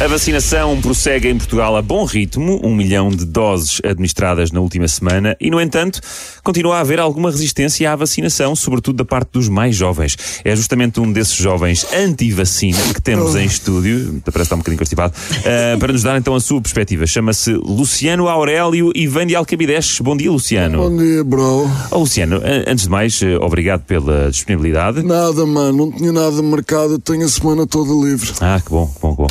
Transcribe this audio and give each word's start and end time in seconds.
A 0.00 0.08
vacinação 0.08 0.80
prossegue 0.80 1.28
em 1.28 1.38
Portugal 1.38 1.76
a 1.76 1.80
bom 1.80 2.04
ritmo, 2.04 2.60
um 2.64 2.74
milhão 2.74 3.10
de 3.10 3.24
doses 3.24 3.80
administradas 3.84 4.50
na 4.50 4.58
última 4.58 4.88
semana, 4.88 5.36
e, 5.40 5.52
no 5.52 5.60
entanto, 5.60 6.00
continua 6.42 6.78
a 6.78 6.80
haver 6.80 6.98
alguma 6.98 7.30
resistência 7.30 7.90
à 7.90 7.94
vacinação, 7.94 8.56
sobretudo 8.56 8.96
da 8.96 9.04
parte 9.04 9.30
dos 9.32 9.48
mais 9.48 9.76
jovens. 9.76 10.16
É 10.44 10.54
justamente 10.56 10.98
um 10.98 11.12
desses 11.12 11.36
jovens 11.36 11.86
anti-vacina 11.94 12.76
que 12.92 13.00
temos 13.00 13.36
em 13.36 13.46
estúdio, 13.46 14.20
parece 14.24 14.42
estar 14.42 14.56
um 14.56 14.58
bocadinho 14.58 14.78
constipado, 14.78 15.14
uh, 15.14 15.78
para 15.78 15.92
nos 15.92 16.02
dar 16.02 16.18
então 16.18 16.34
a 16.34 16.40
sua 16.40 16.60
perspectiva. 16.60 17.06
Chama-se 17.06 17.52
Luciano 17.52 18.26
Aurélio 18.26 18.90
e 18.96 19.06
vem 19.06 19.28
de 19.28 19.36
Alcabides. 19.36 20.00
Bom 20.00 20.16
dia, 20.16 20.30
Luciano. 20.30 20.90
Bom 20.90 20.96
dia, 20.96 21.22
bro. 21.22 21.70
Oh, 21.92 22.00
Luciano, 22.00 22.40
antes 22.66 22.86
de 22.86 22.90
mais, 22.90 23.22
uh, 23.22 23.38
obrigado 23.40 23.82
pela 23.82 24.28
disponibilidade. 24.28 25.04
Nada, 25.04 25.46
mano, 25.46 25.86
não 25.86 25.92
tinha 25.92 26.12
nada 26.12 26.42
marcado, 26.42 26.98
tenho 26.98 27.24
a 27.24 27.28
semana 27.28 27.64
toda 27.64 27.92
livre. 27.92 28.32
Ah, 28.40 28.60
que 28.62 28.70
bom, 28.70 28.88
que 28.88 29.00
bom, 29.00 29.14
que 29.14 29.22
bom. 29.22 29.28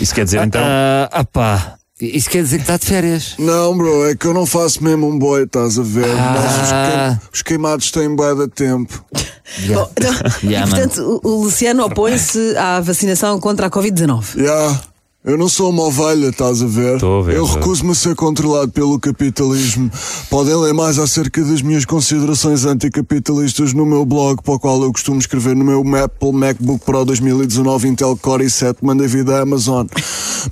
Isso 0.00 0.14
quer 0.14 0.24
dizer 0.24 0.42
então. 0.46 0.62
Ah, 0.64 1.08
ah 1.12 1.24
pá. 1.24 1.74
Isso 2.00 2.30
quer 2.30 2.42
dizer 2.42 2.56
que 2.56 2.62
está 2.62 2.78
de 2.78 2.86
férias? 2.86 3.34
Não, 3.38 3.76
bro, 3.76 4.08
é 4.08 4.16
que 4.16 4.26
eu 4.26 4.32
não 4.32 4.46
faço 4.46 4.82
mesmo 4.82 5.06
um 5.06 5.18
boy, 5.18 5.42
estás 5.42 5.78
a 5.78 5.82
ver? 5.82 6.06
Ah. 6.08 6.32
Mas 6.34 6.62
os, 6.62 6.70
queim- 6.72 7.30
os 7.34 7.42
queimados 7.42 7.90
têm 7.90 8.16
bué 8.16 8.34
de 8.34 8.48
tempo. 8.48 9.04
Yeah. 9.58 9.84
Bom, 9.84 9.90
então, 9.98 10.12
Yeah, 10.50 10.66
e, 10.66 10.70
portanto, 10.70 11.20
o 11.22 11.28
o 11.28 11.42
Luciano 11.44 11.84
opõe-se 11.84 12.56
à 12.56 12.80
vacinação 12.80 13.38
contra 13.38 13.66
a 13.66 13.70
Covid-19. 13.70 14.24
Já, 14.42 14.80
eu 15.22 15.36
não 15.36 15.50
sou 15.50 15.68
uma 15.68 15.82
ovelha, 15.82 16.28
estás 16.28 16.62
a 16.62 16.66
ver? 16.66 16.98
Tô 16.98 17.18
a 17.18 17.22
ver, 17.22 17.36
eu 17.36 17.44
recuso-me 17.44 17.90
a 17.90 17.94
ser 17.94 18.16
controlado 18.16 18.72
pelo 18.72 18.98
capitalismo. 18.98 19.90
Podem 20.30 20.56
ler 20.56 20.72
mais 20.72 20.98
acerca 20.98 21.44
das 21.44 21.60
minhas 21.60 21.84
considerações 21.84 22.64
anticapitalistas 22.64 23.74
no 23.74 23.84
meu 23.84 24.06
blog, 24.06 24.42
para 24.42 24.54
o 24.54 24.58
qual 24.58 24.82
eu 24.82 24.90
costumo 24.90 25.18
escrever 25.18 25.54
no 25.54 25.62
meu 25.62 25.82
Apple 26.02 26.32
MacBook 26.32 26.84
Pro 26.86 27.04
2019 27.04 27.88
Intel 27.88 28.16
Core 28.16 28.46
i7, 28.46 28.76
manda 28.80 29.06
vida 29.06 29.36
à 29.36 29.42
Amazon. 29.42 29.86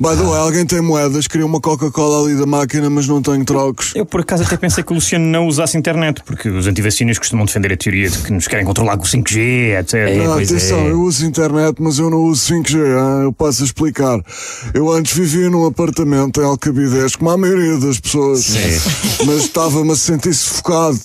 By 0.00 0.17
the 0.17 0.22
way, 0.22 0.39
alguém 0.39 0.67
tem 0.67 0.81
moedas? 0.81 1.27
Queria 1.27 1.47
uma 1.47 1.61
Coca-Cola 1.61 2.27
ali 2.27 2.36
da 2.36 2.47
máquina, 2.47 2.91
mas 2.91 3.06
não 3.06 3.22
tenho 3.22 3.44
trocos. 3.44 3.92
Eu 3.94 4.05
por 4.05 4.20
acaso 4.20 4.42
até 4.42 4.56
pensei 4.56 4.84
que 4.84 4.92
o 4.92 4.94
Luciano 4.94 5.25
não 5.25 5.47
usasse 5.47 5.77
internet, 5.77 6.22
porque 6.25 6.48
os 6.48 6.67
antivacinas 6.67 7.19
costumam 7.19 7.47
defender 7.47 7.72
a 7.72 7.77
teoria 7.77 8.11
de 8.11 8.19
que 8.19 8.33
nos 8.33 8.47
querem 8.47 8.64
controlar 8.64 8.97
com 8.97 9.05
o 9.05 9.06
5G, 9.06 9.78
etc. 9.81 10.16
Não, 10.16 10.34
pois 10.34 10.50
atenção, 10.50 10.78
é. 10.81 10.91
eu 10.91 11.00
uso 11.00 11.27
internet, 11.27 11.77
mas 11.81 11.98
eu 11.98 12.11
não 12.11 12.19
uso 12.25 12.55
5G, 12.55 12.77
hein? 12.77 13.25
eu 13.25 13.33
passo 13.33 13.62
a 13.62 13.64
explicar. 13.64 14.20
Eu 14.75 14.91
antes 14.92 15.14
vivia 15.14 15.48
num 15.50 15.66
apartamento 15.66 16.41
em 16.41 16.44
Alcabidez, 16.44 17.16
como 17.16 17.31
a 17.31 17.36
maioria 17.36 17.78
das 17.78 17.98
pessoas, 17.98 18.47
mas 19.27 19.44
estava-me 19.44 19.92
a 19.92 19.97
sentir 19.97 20.34
sufocado. 20.34 20.98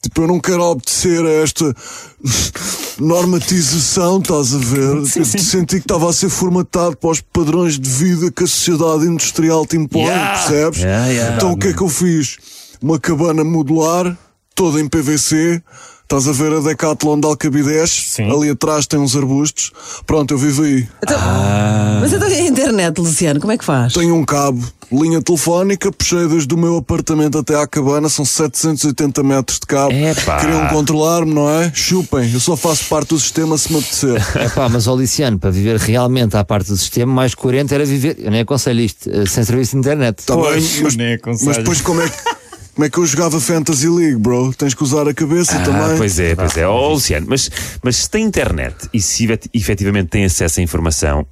Tipo, 0.00 0.22
eu 0.22 0.26
não 0.28 0.38
quero 0.38 0.62
obedecer 0.62 1.24
a 1.26 1.30
esta 1.42 1.74
normatização, 3.00 4.18
estás 4.18 4.54
a 4.54 4.58
ver? 4.58 5.02
Tipo, 5.10 5.24
senti 5.26 5.76
que 5.76 5.82
estava 5.82 6.08
a 6.08 6.12
ser 6.12 6.28
formatado 6.28 6.96
para 6.96 7.10
os 7.10 7.20
padrões 7.20 7.78
de 7.78 7.88
vida 7.88 8.30
que 8.30 8.44
a 8.44 8.46
sociedade 8.46 9.06
industrial 9.06 9.66
te 9.66 9.76
impõe, 9.76 10.02
Yeah. 10.02 10.38
percebes? 10.38 10.80
Yeah, 10.80 11.06
yeah. 11.08 11.36
Então 11.36 11.52
o 11.52 11.56
que 11.58 11.68
é 11.68 11.72
que 11.72 11.82
eu 11.82 11.88
fiz? 11.88 12.36
Uma 12.80 12.98
cabana 12.98 13.42
modular, 13.42 14.16
toda 14.54 14.80
em 14.80 14.88
PVC. 14.88 15.62
Estás 16.10 16.26
a 16.26 16.32
ver 16.32 16.50
a 16.54 16.60
Decathlon 16.60 17.20
de 17.20 17.26
Alcabidez? 17.26 17.90
Sim. 17.90 18.30
Ali 18.34 18.48
atrás 18.48 18.86
tem 18.86 18.98
uns 18.98 19.14
arbustos. 19.14 19.72
Pronto, 20.06 20.32
eu 20.32 20.38
vivo 20.38 20.62
aí. 20.62 20.88
Então, 21.02 21.18
Ah. 21.20 21.98
Mas 22.00 22.14
então 22.14 22.26
e 22.26 22.32
a 22.32 22.40
internet, 22.46 22.98
Luciano, 22.98 23.38
como 23.38 23.52
é 23.52 23.58
que 23.58 23.64
faz? 23.64 23.92
Tenho 23.92 24.14
um 24.14 24.24
cabo, 24.24 24.64
linha 24.90 25.20
telefónica, 25.20 25.92
puxei 25.92 26.26
desde 26.26 26.54
o 26.54 26.56
meu 26.56 26.78
apartamento 26.78 27.36
até 27.36 27.56
à 27.60 27.66
cabana, 27.66 28.08
são 28.08 28.24
780 28.24 29.22
metros 29.22 29.58
de 29.60 29.66
cabo. 29.66 29.92
Epá. 29.92 30.38
Queriam 30.38 30.66
controlar-me, 30.68 31.34
não 31.34 31.50
é? 31.50 31.70
Chupem, 31.74 32.32
eu 32.32 32.40
só 32.40 32.56
faço 32.56 32.84
parte 32.86 33.10
do 33.10 33.18
sistema 33.20 33.58
se 33.58 33.70
me 33.70 33.78
apetecer. 33.78 34.18
É 34.40 34.48
pá, 34.48 34.66
mas 34.66 34.86
ó 34.86 34.94
Luciano, 34.94 35.38
para 35.38 35.50
viver 35.50 35.76
realmente 35.78 36.34
à 36.38 36.42
parte 36.44 36.68
do 36.68 36.76
sistema, 36.78 37.12
mais 37.12 37.34
coerente 37.34 37.74
era 37.74 37.84
viver, 37.84 38.16
eu 38.18 38.30
nem 38.30 38.40
aconselho 38.40 38.80
isto, 38.80 39.10
eh, 39.10 39.26
sem 39.26 39.44
serviço 39.44 39.72
de 39.72 39.78
internet. 39.80 40.24
Tá 40.24 40.34
Pois, 40.34 40.64
bem, 40.72 40.82
mas, 40.84 40.96
nem 40.96 41.12
aconselho. 41.14 41.48
mas 41.48 41.56
depois 41.58 41.80
como 41.82 42.00
é 42.00 42.08
que. 42.08 42.37
Como 42.78 42.86
é 42.86 42.90
que 42.90 42.96
eu 42.98 43.04
jogava 43.06 43.40
Fantasy 43.40 43.88
League, 43.88 44.14
bro? 44.18 44.54
Tens 44.54 44.72
que 44.72 44.84
usar 44.84 45.08
a 45.08 45.12
cabeça 45.12 45.56
Ah, 45.56 45.64
também. 45.64 45.96
pois 45.98 46.16
é, 46.20 46.36
pois 46.36 46.56
é. 46.56 46.64
Oh, 46.64 46.90
Luciano, 46.92 47.26
mas, 47.28 47.50
mas 47.82 47.96
se 47.96 48.08
tem 48.08 48.22
internet 48.24 48.88
e 48.94 49.02
se 49.02 49.24
efet- 49.24 49.50
efetivamente 49.52 50.10
tem 50.10 50.24
acesso 50.24 50.60
à 50.60 50.62
informação, 50.62 51.26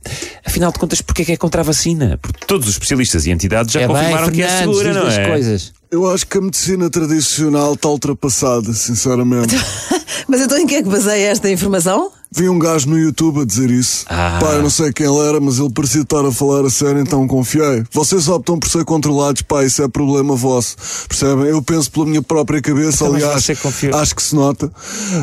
afinal 0.45 0.73
de 0.73 0.79
contas, 0.81 1.01
porquê 1.01 1.23
é 1.23 1.25
que 1.25 1.31
é 1.31 1.37
contra 1.37 1.61
a 1.61 1.65
vacina? 1.65 2.19
Porque 2.21 2.45
todos 2.49 2.67
os 2.67 2.75
especialistas 2.75 3.27
e 3.27 3.31
entidades 3.31 3.73
já 3.73 3.83
é 3.83 3.87
bem, 3.87 3.95
confirmaram 3.97 4.33
que 4.33 4.43
é 4.43 4.59
segura, 4.59 4.93
não 4.93 5.07
as 5.07 5.19
é? 5.19 5.29
coisas. 5.29 5.73
Eu 5.89 6.11
acho 6.12 6.27
que 6.27 6.37
a 6.37 6.41
medicina 6.41 6.91
tradicional 6.91 7.75
está 7.75 7.89
ultrapassada, 7.91 8.73
sinceramente. 8.75 9.55
Mas 10.27 10.41
então 10.41 10.59
em 10.59 10.67
que 10.67 10.75
é 10.75 10.83
que 10.83 10.89
baseia 10.89 11.28
esta 11.28 11.49
informação? 11.49 12.11
Vi 12.36 12.50
um 12.50 12.58
gajo 12.58 12.91
no 12.91 12.98
YouTube 12.98 13.41
a 13.41 13.44
dizer 13.47 13.70
isso. 13.70 14.04
Ah. 14.10 14.38
Pá, 14.38 14.52
eu 14.52 14.62
não 14.62 14.69
sei 14.69 14.92
quem 14.92 15.06
ele 15.06 15.26
era, 15.26 15.41
mas 15.41 15.58
ele 15.58 15.70
parecia 15.70 16.02
estar 16.02 16.22
a 16.22 16.30
falar 16.30 16.66
a 16.66 16.70
sério, 16.70 17.00
então 17.00 17.26
confiei. 17.26 17.82
Vocês 17.91 18.28
optam 18.28 18.58
por 18.58 18.69
ser 18.69 18.84
controlados, 18.84 19.41
pá, 19.41 19.64
isso 19.64 19.82
é 19.82 19.88
problema 19.88 20.36
vosso. 20.36 20.76
Percebem? 21.08 21.47
Eu 21.47 21.62
penso 21.62 21.91
pela 21.91 22.04
minha 22.04 22.20
própria 22.20 22.60
cabeça, 22.60 23.04
Então, 23.04 23.12
mas 23.12 23.22
aliás, 23.22 23.50
acho 23.94 24.14
que 24.14 24.22
se 24.22 24.34
nota. 24.34 24.70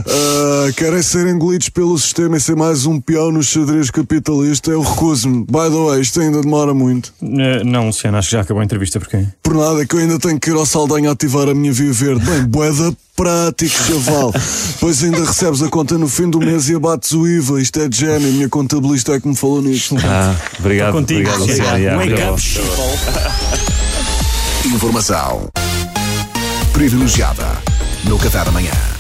Ah, 0.07 0.72
querem 0.75 1.03
ser 1.03 1.28
engolidos 1.28 1.69
pelo 1.69 1.97
sistema 2.00 2.38
e 2.38 2.41
ser 2.41 2.56
mais 2.56 2.88
um 2.88 3.00
peão 3.00 3.31
no 3.31 3.44
xadrez 3.44 3.91
capitalista, 3.91 4.72
eu 4.72 4.81
recuso-me. 4.81 5.45
By 5.45 5.69
the 5.69 5.85
way, 5.85 6.01
isto 6.01 6.19
ainda 6.19 6.41
demora 6.41 6.74
muito. 6.74 7.13
Eh, 7.22 7.63
não, 7.63 7.88
Luciano, 7.88 8.18
acho 8.18 8.30
que 8.30 8.35
já 8.35 8.41
acabou 8.41 8.62
a 8.62 8.66
entrevista, 8.66 9.00
porquê? 9.00 9.28
Por 9.44 9.53
nada, 9.53 9.84
é 9.84 9.85
que 9.85 9.95
eu 9.95 10.00
ainda 10.00 10.18
tenho 10.18 10.40
que 10.40 10.50
ir 10.50 10.56
ao 10.56 10.66
Saldanha 10.66 11.12
ativar 11.12 11.47
a 11.47 11.53
minha 11.53 11.72
via 11.72 11.94
verde. 11.94 12.25
Bem, 12.25 12.44
boeda 12.45 12.95
prático, 13.16 13.75
chaval. 13.75 14.34
Depois 14.74 15.03
ainda 15.03 15.24
recebes 15.24 15.62
a 15.62 15.69
conta 15.69 15.97
no 15.97 16.07
fim 16.07 16.30
do 16.30 16.40
mês 16.40 16.68
e 16.69 16.74
abates 17.03 17.12
o 17.12 17.28
IVA. 17.28 17.62
Isto 17.62 17.81
é 17.81 17.90
de 17.90 17.97
gênio. 18.00 18.30
A 18.30 18.31
minha 18.31 18.50
contabilista 18.50 19.14
é 19.14 19.19
que 19.19 19.28
me 19.28 19.36
falou 19.36 19.62
nisto. 19.62 19.96
Ah, 20.03 20.36
obrigado, 20.59 20.94
Contigo, 20.94 21.19
obrigado, 21.30 21.40
Luciano. 21.40 21.62
Luciano. 21.62 21.78
Yeah, 21.78 21.97
Wake 21.97 22.14
obrigado. 22.14 22.34
up. 22.34 22.44
Informação 24.68 25.50
privilegiada 26.72 27.46
no 28.06 28.18
Café 28.18 28.44
da 28.46 28.52
Manhã. 28.52 28.93